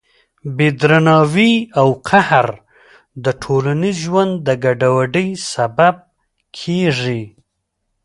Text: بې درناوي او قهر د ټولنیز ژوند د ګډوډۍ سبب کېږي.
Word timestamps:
بې 0.55 0.69
درناوي 0.79 1.53
او 1.79 1.89
قهر 2.07 2.47
د 3.23 3.25
ټولنیز 3.41 3.95
ژوند 4.05 4.33
د 4.47 4.49
ګډوډۍ 4.63 5.29
سبب 5.53 5.95
کېږي. 6.57 7.23